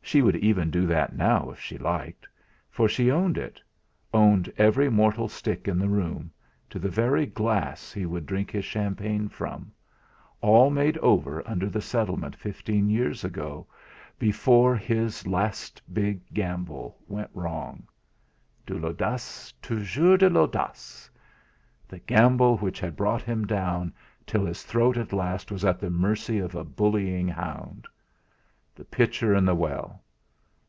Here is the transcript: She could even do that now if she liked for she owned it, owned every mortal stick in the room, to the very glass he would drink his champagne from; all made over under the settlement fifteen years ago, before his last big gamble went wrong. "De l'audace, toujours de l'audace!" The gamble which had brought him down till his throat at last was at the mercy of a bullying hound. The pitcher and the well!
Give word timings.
She 0.00 0.22
could 0.22 0.36
even 0.36 0.70
do 0.70 0.86
that 0.86 1.14
now 1.14 1.50
if 1.50 1.60
she 1.60 1.76
liked 1.76 2.26
for 2.70 2.88
she 2.88 3.10
owned 3.10 3.36
it, 3.36 3.60
owned 4.14 4.50
every 4.56 4.88
mortal 4.88 5.28
stick 5.28 5.68
in 5.68 5.78
the 5.78 5.90
room, 5.90 6.30
to 6.70 6.78
the 6.78 6.88
very 6.88 7.26
glass 7.26 7.92
he 7.92 8.06
would 8.06 8.24
drink 8.24 8.50
his 8.50 8.64
champagne 8.64 9.28
from; 9.28 9.70
all 10.40 10.70
made 10.70 10.96
over 11.00 11.46
under 11.46 11.68
the 11.68 11.82
settlement 11.82 12.34
fifteen 12.36 12.88
years 12.88 13.22
ago, 13.22 13.66
before 14.18 14.74
his 14.76 15.26
last 15.26 15.82
big 15.92 16.22
gamble 16.32 16.96
went 17.06 17.30
wrong. 17.34 17.86
"De 18.64 18.78
l'audace, 18.78 19.52
toujours 19.60 20.20
de 20.20 20.30
l'audace!" 20.30 21.10
The 21.86 21.98
gamble 21.98 22.56
which 22.56 22.80
had 22.80 22.96
brought 22.96 23.20
him 23.20 23.46
down 23.46 23.92
till 24.26 24.46
his 24.46 24.62
throat 24.62 24.96
at 24.96 25.12
last 25.12 25.52
was 25.52 25.66
at 25.66 25.78
the 25.78 25.90
mercy 25.90 26.38
of 26.38 26.54
a 26.54 26.64
bullying 26.64 27.28
hound. 27.28 27.86
The 28.74 28.84
pitcher 28.84 29.34
and 29.34 29.48
the 29.48 29.56
well! 29.56 30.04